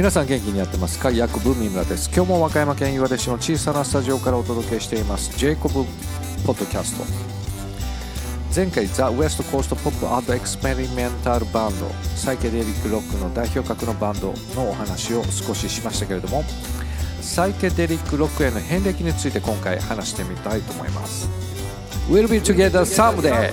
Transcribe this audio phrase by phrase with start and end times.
[0.00, 1.10] 皆さん元気にやってますか？
[1.10, 2.10] ヤクブ三村です。
[2.10, 5.36] 今日も和歌山県岩出市の小さなスタジオからお届けしています。
[5.36, 5.84] ジェイコブ
[6.46, 7.04] ポッドキャスト
[8.56, 11.86] 前回ザ・ウエストコーストポップアートエクスペリメンタルバンド
[12.16, 16.44] サイケデリックロックの代表格のバンドのお話を少ししましたけれども
[17.20, 21.28] サイケデリックロックへの遍歴について今回話してみたいと思います。
[22.08, 23.52] We'll be together someday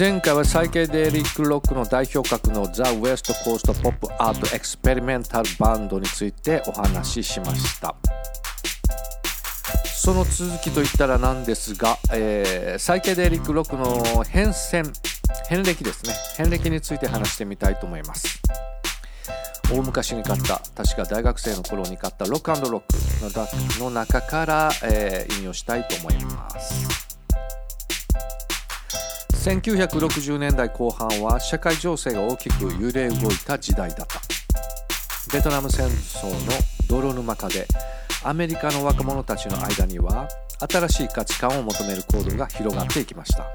[0.00, 7.94] 前回はサイケデリックロックの代表格のザ・ウエストコーストポップアートエクスペリメンタルバンドについてお話ししました。
[9.84, 14.90] その続きといったらなんですが、えー、サイケデリックロックの変遷
[15.50, 16.14] 遍歴ですね。
[16.38, 18.40] 遍歴について話してみたいと思います。
[19.70, 27.09] 大昔に買った確か大学生の頃に買ったロックロックの中から、えー、引用したいと思います。
[29.40, 34.20] 1960年代後半は社会情勢が大きく揺れ動いた時代だった。
[35.32, 36.52] ベトナム戦争の
[36.86, 37.66] 泥沼化で
[38.22, 40.28] アメリカの若者たちの間には
[40.70, 43.46] 新しい価値観を求める行動が広がっていきました。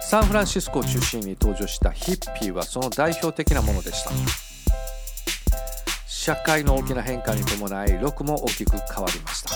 [0.00, 4.10] サンフランシスコを中心に登場したヒッピーはその代表的なものでした。
[6.06, 9.50] 社会の大きな変化に伴いロックも大きく変わりました。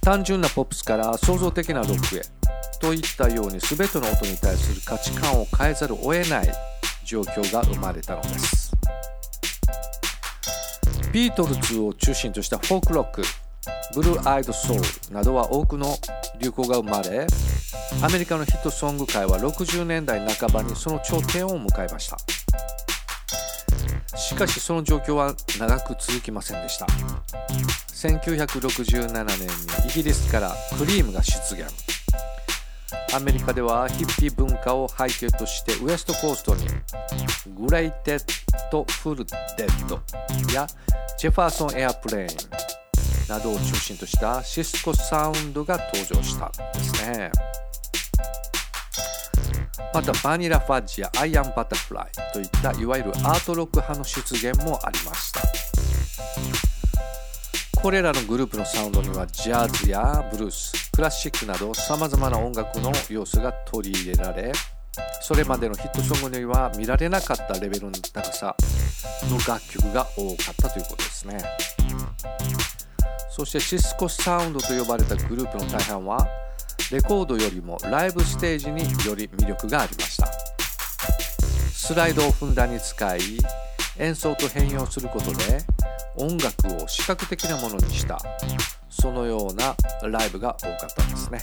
[0.00, 2.37] 単純なポップスから創造的なロックへ。
[2.80, 6.48] といったように全ての音に対する価値観を変えざるを得ない
[7.04, 8.72] 状況が生まれたのです。
[11.12, 13.22] ビートルズを中心としたフォークロック
[13.94, 14.82] ブルーアイドソウル
[15.14, 15.96] などは多くの
[16.38, 17.26] 流行が生まれ
[18.02, 22.18] アメリカのヒットソング界は60年代半ばにその頂点を迎えました。
[24.16, 26.86] しかしその状況は長く続きませんでした。
[27.94, 29.44] 1967年に
[29.88, 31.87] イギリスからクリームが出現。
[33.14, 36.66] アメリカではヒッピー文化を背景としてウエストコーストに
[37.54, 38.22] グレイテッ
[38.70, 40.00] ド・フルデッド
[40.54, 40.66] や
[41.18, 42.28] ジェファーソン・エアプレイン
[43.28, 47.30] などを中心としたシスコサウンドが登場したんですね。
[49.92, 55.40] またバニラファッジやアイアンバタフライといったいわゆるアートロック派の出現もありました。
[57.80, 64.50] これらのグループのサウンドにはジャズやブルースクラシックなどさまざまな音楽の要素が取り入れられ
[65.22, 68.56] それまでのヒットソングには見られなかったレベルの高さ
[69.30, 71.38] の楽曲が多かったということですね。
[73.30, 76.26] そしてシスコサウンドと呼ばれたグループの大半は
[76.90, 80.26] レコードよりもライブステージにより魅力がありました。
[81.70, 83.20] スライドをふんだんに使い
[84.00, 85.60] 演奏と変容することで
[86.16, 88.18] 音楽を視覚的なものにした。
[89.00, 89.74] そのような
[90.08, 91.40] ライブが多かったんですね。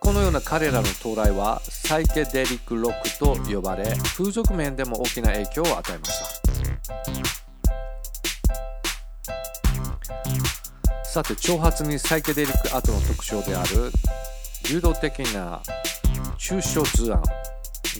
[0.00, 6.38] このような彼らの到来はサイケデリックロックと呼ばれ風俗面でも大きな影響を与えました。
[11.04, 13.90] さて挑発にサイケデリックアートの特徴である
[14.70, 15.60] 流動的な
[16.38, 17.22] 抽象図案。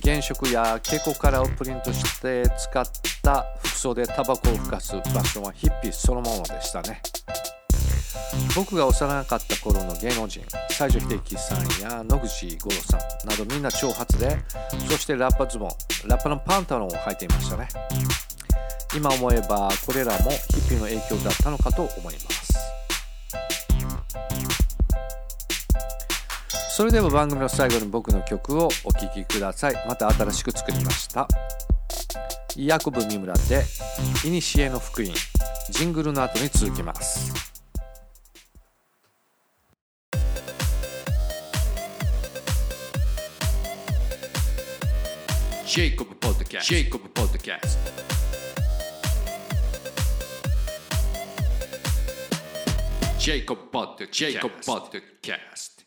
[0.05, 2.85] 原色や蛍光カラーをプリントして使っ
[3.23, 7.01] た服装でタバコをふかすファッションはヒッピーそのものでしたね。
[8.55, 14.39] 僕が幼かった頃の芸能人西城秀樹さんや野口五郎さんなどみんな長髪で
[14.89, 15.71] そしてラッパズボン
[16.07, 17.69] ラッパのパンタロンを履いていましたね。
[18.97, 22.58] 今思えばこれらもヒッピーの影響だったのかと思います。
[26.79, 29.75] それでは番組の最後に僕の曲をお聴きください。
[29.89, 31.27] また新しく作りました。
[32.55, 33.65] ヤコブ三村で
[34.25, 35.09] 「いにしえの福音」
[35.75, 37.33] ジングルの後に続きます。
[45.67, 47.93] ジェイコブポッドキャストジェイコブポッドキャスト
[53.21, 55.78] ジェイコブポッドキャスト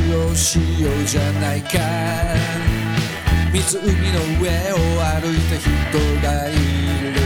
[0.00, 1.78] な話をしようじゃないか
[3.52, 5.68] 湖の上を歩いた人
[6.22, 7.20] がいる。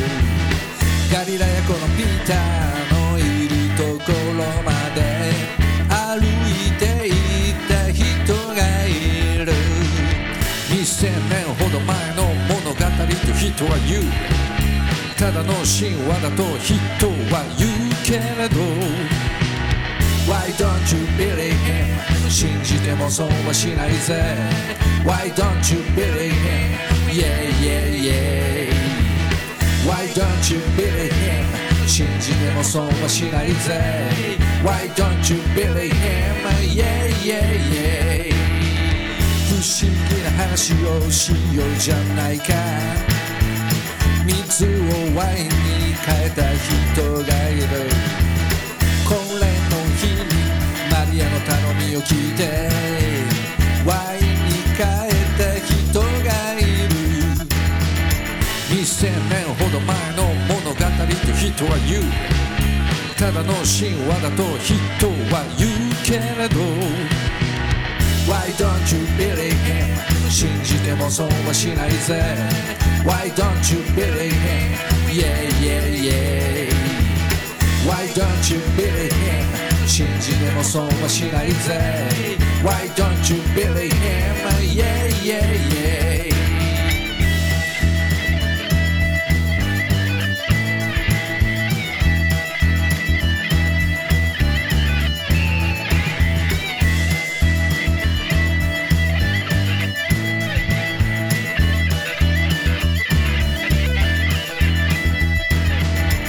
[1.13, 4.99] ガリラヤ湖のピーターのいるところまで
[5.89, 7.11] 歩いてい
[7.53, 8.91] った人がい
[9.45, 9.53] る。
[10.69, 12.83] 2000年ほど前の物語と
[13.33, 14.03] 人は言う。
[15.17, 17.71] ただの神話だと人は言う
[18.05, 19.26] けれど。
[20.27, 21.87] Why don't you believe him
[22.29, 24.37] 信じてもそうはしないぜ
[25.05, 26.77] Why don't you believe him
[27.09, 28.75] Yeah yeah yeah
[29.87, 33.81] Why don't you believe him 信じてもそうはしないぜ
[34.65, 36.35] Why don't you believe him
[36.75, 37.41] Yeah yeah
[37.73, 38.35] yeah
[39.49, 42.53] 不思議な話をしようじゃないか
[44.27, 44.69] 水を
[45.17, 47.63] ワインに変えた人がいる
[49.09, 49.56] これ
[51.17, 52.69] リアの頼みを聞いて
[53.87, 56.93] ワインに変えた人がいる
[58.69, 60.85] 2000年ほど前の物語と
[61.33, 62.03] 人は言う
[63.17, 65.71] ただの神話だと人は言う
[66.05, 66.61] けれど
[68.29, 69.97] Why don't you believe him
[70.29, 72.37] 信じてもそうはしないぜ
[73.07, 74.77] Why don't you believe him
[75.09, 76.71] Yeah yeah yeah
[77.89, 79.66] Why don't you believe him
[79.97, 81.81] 信じてもそうはしないぜ
[82.63, 84.37] Why don't you believe him
[84.77, 85.41] Yeah yeah
[85.73, 86.37] yeah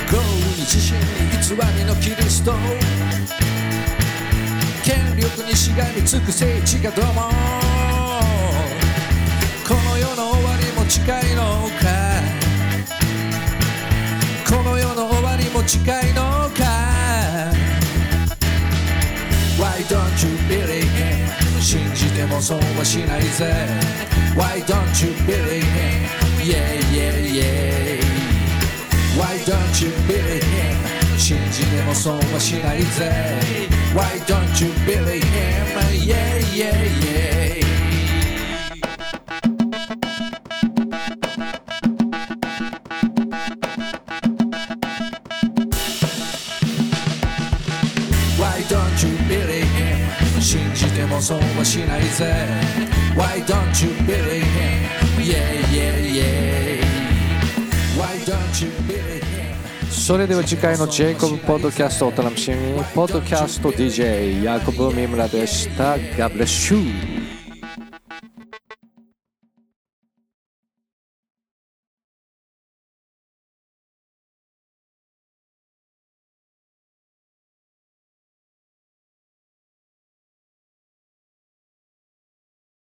[0.10, 1.04] 豪雨に自信に
[1.42, 2.54] 偽りのキリスト
[4.98, 7.30] 権力にしがみつく聖地がどうも
[9.68, 11.86] この世の終わりも近いのか
[14.50, 17.52] この世の終わりも近いのか
[19.60, 23.54] Why don't you believe him 信じてもそうはしないぜ
[24.36, 26.08] Why don't you believe him
[26.44, 28.02] Yeah yeah yeah
[29.16, 33.13] Why don't you believe him 信じてもそうはしないぜ
[33.95, 37.63] Why don't you believe him Yeah yeah yeah
[48.39, 52.35] Why don't you believe him 信じてもそうはしないぜ
[53.17, 55.37] Why don't you believe him Yeah
[55.71, 56.85] yeah yeah
[57.97, 59.16] Why don't you believe him
[59.90, 62.84] それでは次回のジェイコブポッドキャストをお楽しみに。
[62.96, 65.96] ポッドキャスト DJ ヤコブ三村でした。
[65.96, 67.27] God bless you